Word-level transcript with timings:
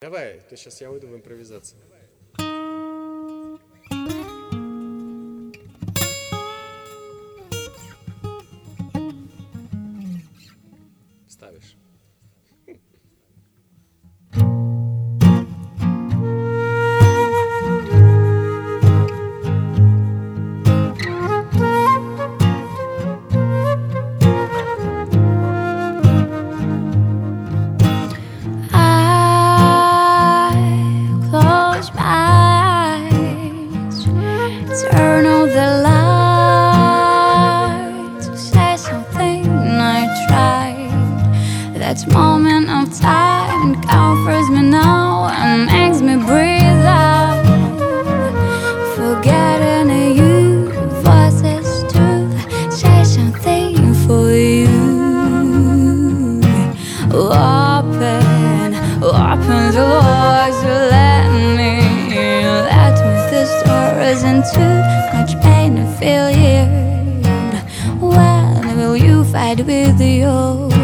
Давай, 0.00 0.40
то 0.48 0.56
сейчас 0.56 0.80
я 0.80 0.90
уйду 0.90 1.08
в 1.08 1.14
импровизацию. 1.14 1.78
Ставишь. 11.28 11.76
Turn 34.90 35.26
on 35.26 35.48
the 35.48 35.68
lights, 38.16 38.40
say 38.40 38.76
something 38.76 39.46
I 39.96 40.00
tried. 40.28 40.90
That 41.74 42.06
moment 42.12 42.68
of 42.70 42.98
time 43.00 43.19
and 64.22 64.44
too 64.54 64.76
much 65.16 65.40
pain 65.42 65.76
to 65.76 65.86
feel 65.98 66.28
here. 66.28 66.66
When 67.98 68.76
will 68.76 68.96
you 68.96 69.24
fight 69.24 69.64
with 69.64 70.00
your 70.00 70.70
fear? 70.70 70.79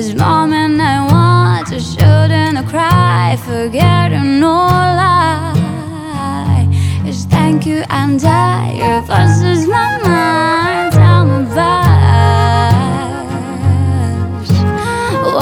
This 0.00 0.14
moment. 0.14 0.80
I 0.80 0.98
want 1.12 1.66
to 1.68 1.80
shoot 1.80 2.30
and 2.42 2.56
cry, 2.68 3.36
forgetting 3.44 4.44
all 4.44 4.88
lie. 5.00 6.68
Is 7.04 7.24
thank 7.24 7.66
you 7.66 7.82
and 7.90 8.22
I. 8.24 8.74
Your 8.82 9.00
voice 9.00 9.66
my 9.66 9.90
mind. 10.06 10.92
Tell 10.92 11.24
me 11.26 11.38
about. 11.50 11.88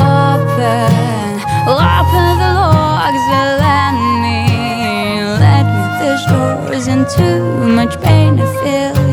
Open, 0.06 1.32
open 1.68 2.28
the 2.42 2.52
logs 2.56 3.26
and 3.41 3.50
let 3.64 3.94
me, 4.24 4.41
let 5.44 5.66
me 5.76 5.84
the 6.00 6.12
doors 6.30 6.86
and 6.88 7.04
too 7.16 7.41
much 7.78 7.94
pain 8.00 8.38
to 8.38 8.46
feel 8.60 9.05